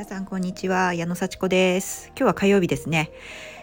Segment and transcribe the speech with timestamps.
[0.00, 3.12] 皆さんこんにちは矢野幸子です今日は火曜日ですね、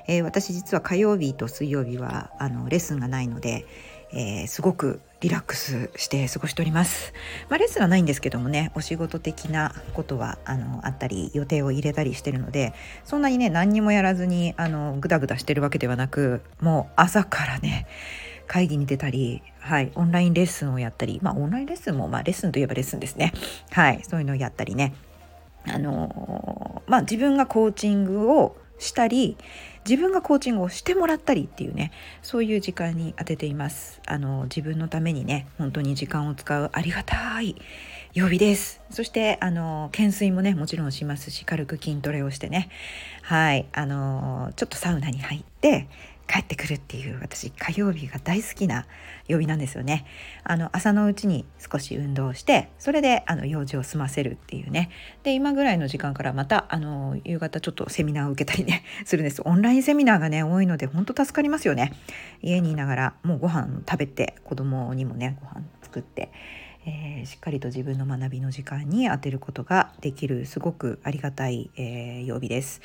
[0.07, 3.65] えー、私実は火曜日と水曜日はあのレッスンがないので、
[4.13, 7.11] えー、すごくリラックスして過ごしております
[7.49, 17.87] まあ、レッスンはないんですけどもねお仕事的なことはあのあったり予定を入れたりしてるのでそんなにね何にもやらずにあのグダグダしてるわけではなくもう朝からね
[18.45, 23.33] 会議に出たり、はい、オンラインレッスンをやったり、まあ、オンラインレッスンも、まあ、レッスンといえばレッスンですね。
[23.71, 24.93] はい、そういうのをやったりね。
[25.69, 29.37] あのまあ、自分がコーチングをしたり
[29.87, 34.01] 自分がコーチングをしてもらったりっていうねそういう時間に当てています。
[34.05, 37.55] あの自分のためにね本当に時間を使うありがたい
[38.13, 38.81] 曜日です。
[38.89, 42.69] そしてあの懸垂もねもちろんしますし軽く筋トレをしてね。
[43.21, 43.65] はい。
[43.73, 45.87] あのちょっとサウナに入って
[46.27, 48.85] 帰ってくるっていう私火曜日が大好きな
[49.27, 50.05] 曜日なんですよね。
[50.43, 54.89] あの朝のうちに少し運動してそれであの用事を済ませるっていうね
[55.23, 61.93] で今ぐらいの時間からまたあの夕方ちょっとセミナーを受けたりね するんですオンラインセミナーがね多いので本当助かりますよね。
[62.41, 66.31] 家にいながらもうご飯食べて子供にもねご飯作って。
[66.89, 72.81] えー、しっかりと自分の学びの時間に当てることができるすごくありがたい、えー、曜日です。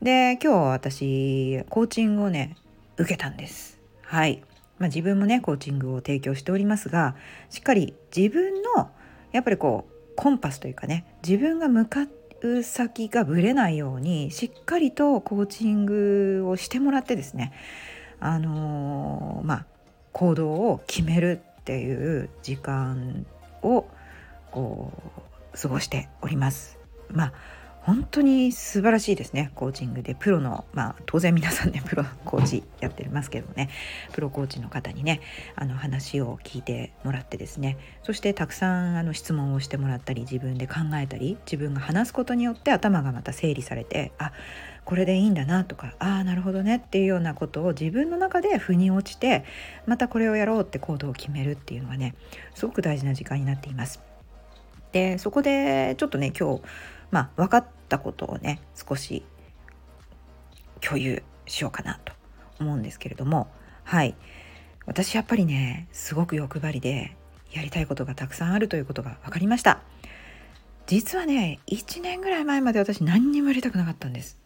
[0.00, 2.54] で今日私コーチングをね
[3.00, 3.80] 受けたんです。
[4.02, 4.42] はい、
[4.78, 7.14] まあ、自分もねコーチングを提供しておりますが
[7.48, 8.90] しっかり自分の
[9.32, 12.06] やっぱりこうコンパスというかね自分が向か
[12.42, 17.52] う先がぶれないようにしっかりとコーチングをしてもらってですね
[18.18, 19.66] あのー、まあ
[20.12, 23.26] 行動を決めるっていう時間
[23.62, 23.86] を
[24.50, 24.92] こ
[25.54, 26.78] う過ごしております。
[27.10, 27.32] まあ
[27.90, 29.50] 本当に素晴らしいですね。
[29.56, 30.14] コーチングで。
[30.14, 33.68] プロのまあ当然皆さんね プロコーチやってますけどね。
[34.12, 35.20] プロコーチの方にね
[35.56, 37.78] あの話を聞いてもらってですね。
[38.04, 44.30] そしてたくさんあの質問をしてもらったり自分で考えたり自分が話すことによって頭がまた整理されてあ
[44.84, 49.44] これでいいんだなとかああなるほどねっていうようなことを自分の中で腑に落ちて
[49.86, 52.14] またこれをやろうって行動を決めるっていうのがね
[52.54, 54.00] すごく大事な時間になっています。
[54.92, 56.62] でそこでちょっとね今日
[57.10, 59.22] まあ分かったことをね少し
[60.80, 62.12] 共有しようかなと
[62.58, 63.48] 思うんですけれども。
[63.84, 64.14] はい。
[64.86, 67.16] 私やっぱりねすごく欲張りで
[67.52, 69.80] やりたいことがたくさんあるということが分かりました。
[70.86, 74.38] 実はね1年ぐらい前まで私何にもやりたくなかったんです。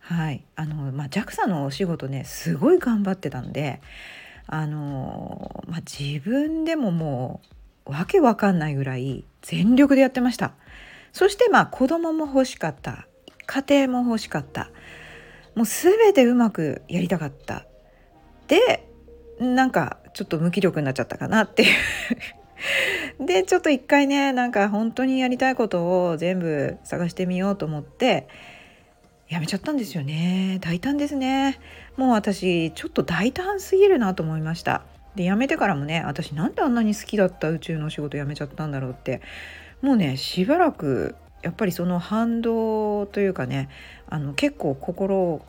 [0.00, 0.44] はい。
[0.56, 3.80] あのまあ JAXA のお仕事ねすごい頑張ってたんで
[4.50, 7.42] あのまあ、自分でもも
[7.86, 10.52] うわけわかんないぐらい全力でやってました。
[11.18, 13.08] そしてまあ子供も欲しかった。
[13.46, 14.70] 家庭も欲しかった。
[15.56, 17.66] もう全てうまくやりたかった。
[18.46, 18.88] で
[19.40, 21.66] なんかちょっと無気力になっちゃったかなってい
[23.18, 23.26] う。
[23.26, 28.28] でちょっと一回ねなんか本当にやりたいことを全部探してみようと思って
[29.28, 30.58] やめちゃったんですよね。
[30.60, 31.58] 大胆ですね。
[31.96, 34.82] もう私ちょっと大胆すぎるなと思いました。
[35.16, 39.20] で辞めてからもね私なんであんなに好きだった宇宙の仕事辞めちゃったんだろうって
[39.82, 43.68] もうねしばらくやっぱりその反動というかね
[44.08, 45.42] あの結構心を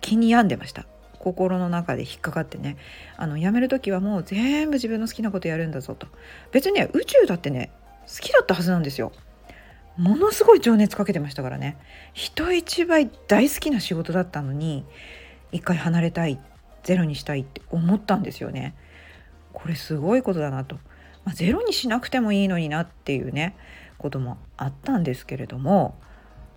[0.00, 0.86] 気に病んでました。
[1.18, 2.76] 心の中で引っかかってね。
[3.16, 6.06] あの辞める時はもう全部自分の好きなことやるんだぞと。
[6.52, 7.70] 別にね宇宙だってね
[8.06, 9.12] 好きだったはずなんですよ。
[9.96, 11.76] ものすごい情熱かけてましたからね。
[12.12, 14.84] 人一倍大好きな仕事だったのに
[15.50, 16.38] 一回離れたい
[16.84, 18.74] ゼロにしたいって思ったんですよね。
[19.52, 20.78] これすごいことだなと。
[21.28, 23.54] まあ、ゼロにしなくてもいいのになっていうね
[23.98, 26.00] こともあったんですけれども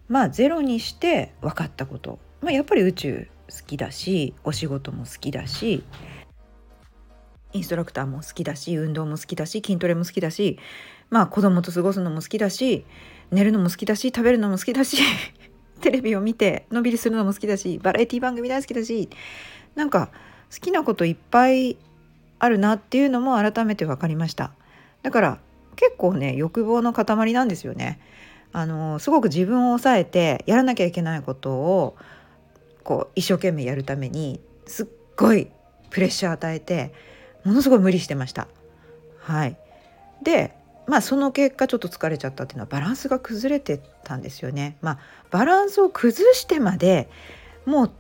[0.08, 5.84] まあゼロにして分かったこと、まあ、やっぱり宇宙好きだしお仕事も好きだし
[7.52, 10.58] インストラクターも好きだし運動も好きだし筋トレも好きだし
[11.10, 12.86] まあ子供と過ごすのも好きだし
[13.30, 14.96] 寝るのも好きだし食べるのも好きだし
[15.82, 19.10] テレビを見てのんびりするのも好きだしバラエティ番組大好きだし
[19.76, 20.12] なんか
[20.50, 21.76] 好きなこといっぱい
[22.40, 24.54] あるなっていうのも改めて分かりました。
[25.04, 25.40] だから
[25.76, 28.00] 結構ね欲望の塊なんですよね。
[28.54, 31.96] あのすごく自分を抑えてやらなきゃいけないことを
[32.84, 35.50] こう一生懸命やるためにすっごい
[35.90, 36.94] プレッシャー与えて
[37.46, 38.48] ものすごい無理してました。
[39.20, 39.58] はい、
[40.22, 40.54] で
[40.88, 44.78] まあその結果ちょっと疲れちゃったっていうのはバランスが崩れてたんですよね。
[44.82, 45.00] まあ
[45.30, 47.10] バランスを崩してまで
[47.66, 47.92] もう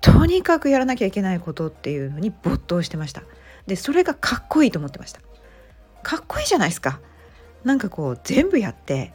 [0.00, 3.22] とにかくやらなきゃいけないことっていうのに没頭してました。
[3.66, 5.20] でそれがかっこいいと思ってました
[6.02, 7.00] かっこいいじゃないですか
[7.64, 9.12] なんかこう全部やって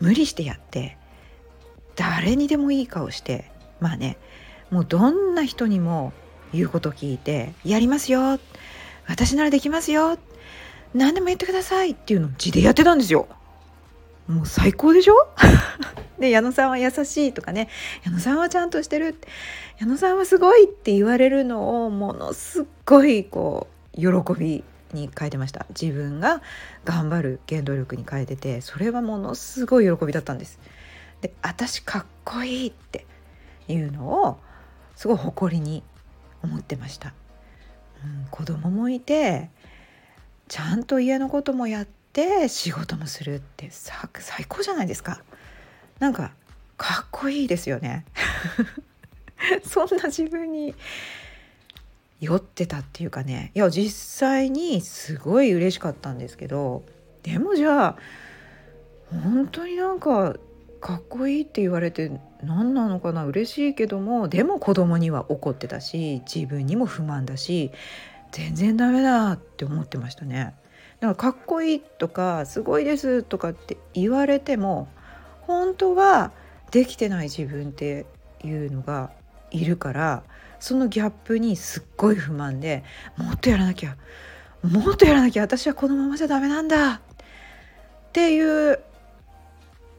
[0.00, 0.96] 無理してやって
[1.96, 4.18] 誰にでもいい顔してまあね
[4.70, 6.12] もうどんな人にも
[6.52, 8.38] 言うこと聞いて「やりますよ
[9.06, 10.18] 私ならできますよ
[10.94, 13.26] 何でも言ってください」っていうのを字でやってたんですよ。
[14.26, 15.14] もう最高でしょ？
[16.20, 17.68] で矢野さんは優しいとかね
[18.04, 19.16] 矢野さんはちゃんとしてる
[19.78, 25.66] 矢野さんはすごいって言われるのをものすっごいこう喜びに変えてました。
[25.70, 26.42] 自分が
[26.84, 30.58] 頑張る原動力に変えててそれはものすごい喜びだったんです。
[31.20, 33.06] で私かっこいいって
[33.68, 34.38] いうのを
[34.96, 35.82] すごい誇りに
[36.42, 37.12] 思ってました、
[38.04, 39.50] うん、子供もいて
[40.46, 45.22] ちゃんと家のこともやって仕事もするって最高じゃないですか。
[45.98, 46.32] なんか
[46.76, 48.04] かっこいいですよね。
[49.64, 50.74] そんな自分に
[52.20, 53.52] 酔ってたっていうかね。
[53.54, 56.82] いや実際にすごい嬉しかったんですけど。
[57.22, 57.96] でもじゃあ
[59.10, 60.36] 本当になんか
[60.80, 63.26] かっこいいって言われて何なのかな？
[63.26, 67.72] 嬉しいけどもでも子供には怒ってたし自分にも不満だし
[68.30, 70.54] 全然ダメだって思ってましたね。
[71.00, 74.88] だからかっこいいとかすごいですとかって言われても
[75.42, 76.32] 本当は
[76.70, 78.06] できてない自分って
[78.44, 79.10] いうのが
[79.50, 80.22] いるから
[80.60, 82.84] そのギャップにすっごい不満で
[83.16, 83.96] もっとやらなきゃ
[84.62, 87.00] もっとやらなきゃ私はこのままじゃダメなんだっ
[88.12, 88.80] ていう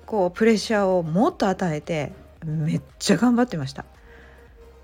[0.06, 2.11] こうプレッシャーをもっと与えて
[2.44, 3.85] めっちゃ頑張ってました。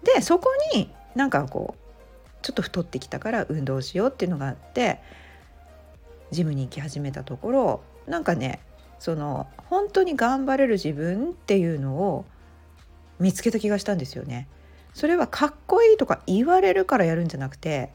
[0.03, 1.85] でそこになんかこう
[2.43, 4.99] ちょっと太ってきたから運動しようっていうのがあって
[6.31, 8.59] ジムに行き始めたところなんかね
[8.99, 12.25] その本当に頑張れる自分っていうのを
[13.19, 14.47] 見つけた気がしたんですよね。
[14.95, 17.91] それはかっこいいとか言われるからやるんじゃなくて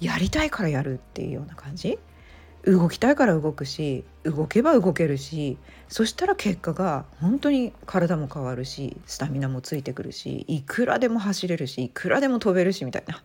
[0.00, 1.98] やりたいからやるっていうような感じ？
[2.62, 5.56] 動きたいから動くし動けば動けるし
[5.88, 13.22] そしたら結果が本当に体も変わるしスタミナもついてくるしいくらでも走れるしいくらでも飛べるしみたいな。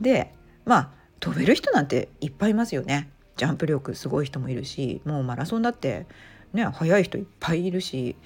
[0.00, 0.34] で
[0.64, 0.90] まあ
[1.20, 3.10] 飛べる人なんていっぱいいますよね。
[3.36, 6.06] ジャンプ力すごい人もいるしもうマラソンだって
[6.52, 8.16] ね速い人いっぱいいるし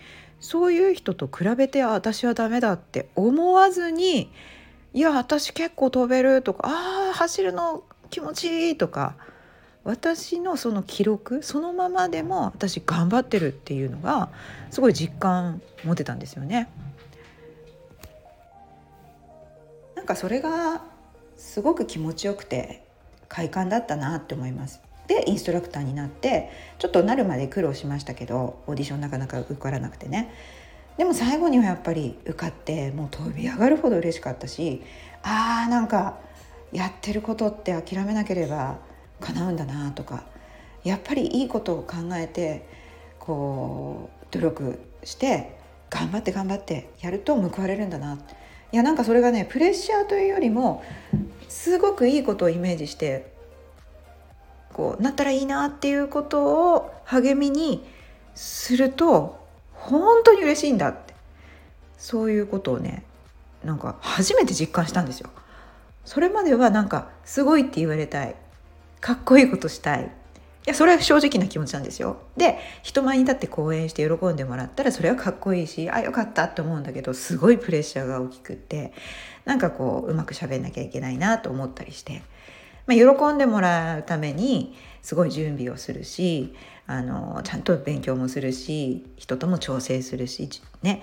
[0.40, 4.30] そういう人と比べてあ私はダメだって思わずに
[4.92, 9.16] いや私結構飛べるとかあ走るの気持ちいいとか
[9.84, 14.30] 私のその記録そのままでも私頑張ってるっていうのが
[14.70, 16.70] すごい実感持てたんですよね。
[19.94, 20.82] なんかそれが
[21.36, 22.84] すごく気持ちよくて
[23.28, 24.80] 快感だったなって思います。
[25.06, 30.32] でインストラクターになってちょっとなるまで苦労しましたけどオーディションなかなか受からなくてね。
[30.96, 34.80] でも最後にはやっぱり受かってもう飛び上がるほど嬉しかったし
[35.24, 36.18] あーなんか
[36.72, 38.78] やってることって諦めなければ
[39.20, 40.24] 叶うんだなとか
[40.84, 42.68] やっぱりいいことを考えて
[43.18, 45.56] こう努力して
[45.90, 48.18] 頑張って頑張ってやると報われるんだな。
[48.72, 50.82] いやなんかそれがねプレッシャーというよりも
[51.48, 53.33] すごくいいことをイメージして
[54.74, 57.82] こうなったらいいなっていうことを励みに
[58.34, 59.40] すると
[59.72, 61.14] 本当に嬉しいんだって
[61.96, 63.04] そういうことをね
[63.64, 65.30] なんか初めて実感したんですよ。
[66.04, 68.34] それまではなんかすごいって言われたい
[69.00, 70.06] かっこいいことしたいい
[70.66, 72.18] やそれは正直な気持ちなんですよ。
[72.36, 78.92] で人前に立って講演して喜んでもらったらそれはかっこいいしあよかったって思うんだけどすごいプレッシャーが大きくって
[79.44, 82.22] なんかこううまく喋んなきゃいけないなと思ったりして、
[82.86, 86.54] まあ、喜んでもらうためにすごい準備をするし
[86.86, 90.48] あのちゃんと勉強もするし人とも調整するし
[90.82, 91.02] ね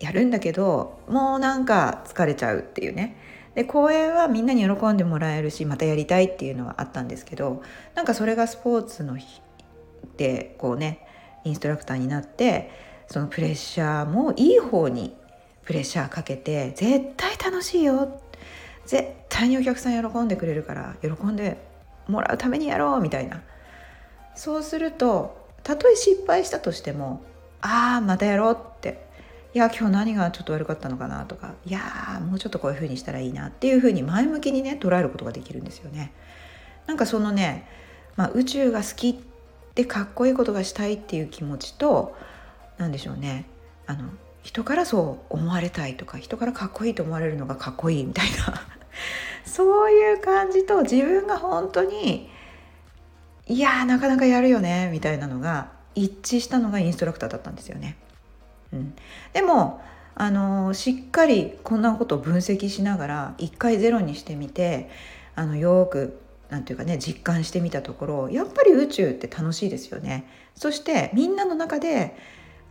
[0.00, 3.16] やるんだけどもうなんか疲れちゃうっていうね。
[3.54, 7.62] で公演はみんなに喜んでもらえるしまたやりたいっていうのはあったんですけど
[7.94, 9.42] なんかそれがスポーツの日
[10.16, 11.06] でこうね
[11.44, 12.70] インストラクターになって
[13.08, 15.14] そのプレッシャーもいい方に
[15.64, 18.20] プレッシャーかけて絶対楽しいよ。
[18.86, 21.56] 絶対にお客さん喜んでくれるから喜んで
[22.06, 23.42] もらうためにやろうみたいな。
[24.34, 27.22] そうするとたとえ失敗したとしても
[27.60, 29.10] ああまたやろうって。
[29.54, 31.80] いや今日何がちょっと悪かったのかなとかいや
[32.26, 36.12] もうちょっとこういう風にしたらいいなっていう風に前向きにね捉えることができるんですよね。
[36.86, 37.68] なんかそのね、
[38.16, 39.22] まあ、宇宙が好き
[39.74, 42.16] でかっこいいことがしたいっていう気持ちと
[42.78, 43.44] 何でしょうね。
[43.86, 44.08] あの
[44.42, 48.81] 人からそう思われたいとか人からかっこいいと思われるのがかっこいいみたいな。
[49.44, 52.30] そういう感じと自分が本当に
[53.46, 57.96] いやなかなかやるよねみたいなのが一致したのがインストラクターだったんですよね。
[58.72, 58.94] うん、
[59.32, 59.82] でも
[60.14, 64.88] あのしっかりこんなことを分析しながら一回ゼロにしてみて
[65.34, 66.20] あのよく
[66.50, 70.26] なんていうかね実感してみたところやっぱり宇宙って楽しいですよね。
[70.54, 72.16] そしてみんなの中で、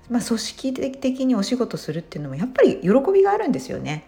[0.10, 4.06] まあ、組織的にお仕事するっていうのもやっぱり喜びがあるんですよね。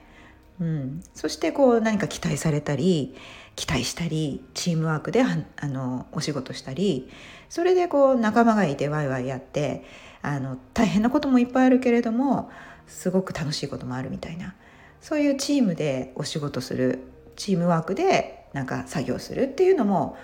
[0.63, 3.15] うん、そしてこう何か期待されたり
[3.57, 7.09] 期待したりチームワークであのお仕事したり
[7.49, 9.83] それでこう仲間がいてワイワイやって
[10.21, 12.49] あの大変なこともいっぱいあるけれども
[12.87, 14.55] すごく楽しいこともあるみたいな。
[15.01, 16.99] そういうチームでお仕事する
[17.35, 20.15] チームワークでなんか作業するっていうのも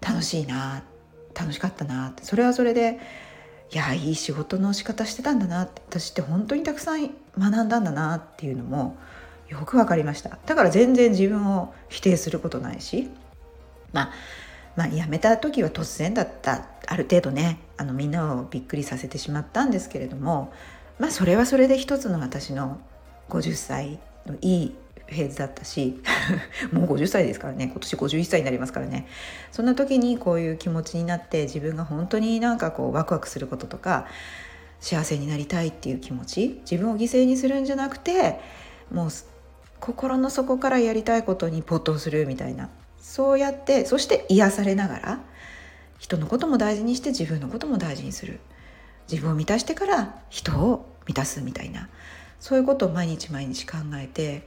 [0.00, 0.84] 楽しいな
[1.34, 2.22] 楽しかったなって。
[2.22, 3.00] それはそれで
[3.72, 8.96] いやいい仕事の仕方してたんだなって私って本当にたくさん学んだんだなっていうのも
[9.48, 10.38] よく分かりました。
[10.46, 13.10] だから全然自分を否定することないし。
[13.92, 14.10] まあ
[14.76, 16.66] まあ辞めた時は突然だった。
[16.90, 20.54] ある程度ねあのみんなをびっくりさせてしまったんですけれども
[20.98, 22.80] まあそれはそれで一つの私の
[23.28, 24.74] 50歳のいい
[25.06, 26.00] フェーズだったし
[26.72, 27.64] もう50歳ですからね。
[27.66, 29.06] 今年51歳になりますからね。
[29.52, 34.06] そんな時にこういう気持ちになって自分が本当になんかこうワクワクすることとか
[34.80, 38.40] 幸せになりたいっていう気持ち自分を犠牲にするんじゃなくて
[38.92, 39.10] もう
[39.80, 42.68] 心の底からやりたいことに没頭するみたいな。
[43.00, 45.20] そうやってそして癒されながら
[45.98, 48.40] 人のことも大事にして自分のことも大事にする。
[49.10, 51.88] 自分を満たしてから人を満たすみたいな。
[52.40, 54.46] そういうことを毎日毎日考えて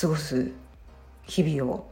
[0.00, 0.50] 過ごす
[1.24, 1.86] 日々を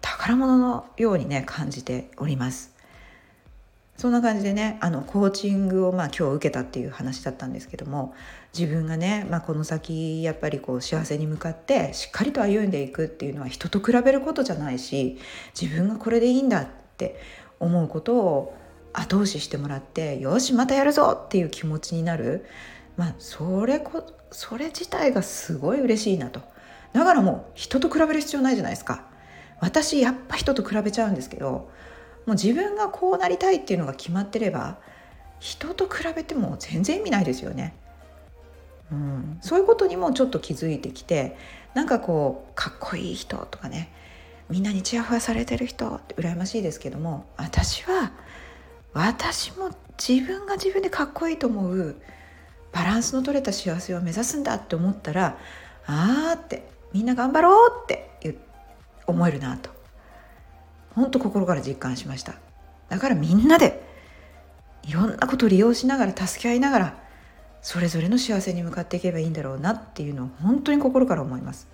[0.00, 2.72] 宝物のようにね感じております。
[3.96, 8.14] そんな感じでねあのコーチングをまあ今日受けたっていう話だったんですけども
[8.56, 15.18] 自分がね、まあ、この先やっぱりこう幸せに向かってしっかりと歩んでいくっていうのは人と比べることじゃないし
[15.58, 17.20] 自分がこれでいいんだって
[17.60, 18.56] 思うことを
[18.92, 22.44] 後押ししてもらってよしまたやるぞっていう気持ちになる。
[22.96, 26.40] まあそれこそれ自体がすごい嬉しいなと。
[26.92, 29.06] だからもう人と比べる必要ないじゃないですか。
[29.60, 31.70] 私やっぱ人と比べちゃうんですけど
[32.26, 34.78] もう自分がこうなりたいっていうのが決まってれば
[35.40, 37.74] 人と比べても全然意味ないですよね。
[38.92, 41.36] うん、そういうことにもちょっと気づいてきて
[41.72, 43.90] なんかこうかっこいい人とかね
[44.50, 48.12] みんなにちやほやされてる人って羨ましいですけども私は
[48.92, 51.96] 私も自分が自分でかっこいいと思う
[52.70, 55.38] バランスの取れた幸せを目指すんだって思ったら
[55.86, 58.10] あーってみんな頑張ろうって
[59.06, 59.70] 思えるなと
[60.94, 62.34] 本当心から実感しました。
[62.88, 63.82] だからみんなで
[64.82, 66.98] いろんなことを利用しながら助け合いながら
[67.62, 71.68] それぞれの幸せに向かっていけばいいんだろうなっていうのを本当に心から思います。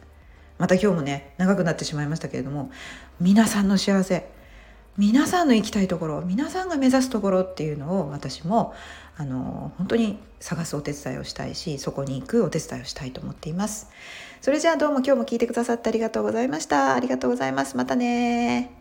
[0.58, 2.70] また今日もね長くなってしまいましたけれども
[3.20, 4.28] 皆さんの幸せ
[4.96, 8.74] 皆さんの行きたいところ皆さんが目指すところっていうのを私も
[9.16, 13.88] あの本当に探すお手伝いをしたいしそこに行くお手伝いをしたいと思っています。
[14.40, 16.94] それじゃあどうも今日も聞いてくださってありがとうございました。
[16.94, 17.76] ありがとうございます。
[17.76, 18.77] またね